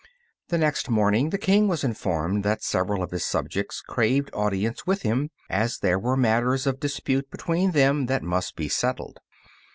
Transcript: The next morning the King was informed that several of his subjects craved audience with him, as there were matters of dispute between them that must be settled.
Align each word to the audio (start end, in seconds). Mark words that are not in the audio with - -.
The 0.49 0.57
next 0.57 0.89
morning 0.89 1.29
the 1.29 1.37
King 1.37 1.67
was 1.67 1.83
informed 1.83 2.43
that 2.43 2.63
several 2.63 3.03
of 3.03 3.11
his 3.11 3.23
subjects 3.23 3.81
craved 3.81 4.31
audience 4.33 4.87
with 4.87 5.03
him, 5.03 5.29
as 5.47 5.77
there 5.77 5.99
were 5.99 6.17
matters 6.17 6.65
of 6.65 6.79
dispute 6.79 7.29
between 7.29 7.69
them 7.73 8.07
that 8.07 8.23
must 8.23 8.55
be 8.55 8.67
settled. 8.67 9.19